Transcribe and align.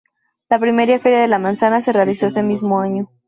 La 0.49 0.57
primera 0.57 0.97
feria 0.97 1.19
de 1.19 1.27
la 1.27 1.37
manzana 1.37 1.83
se 1.83 1.93
realizó 1.93 2.25
ese 2.25 2.41
mismo 2.41 2.79
año. 2.81 3.07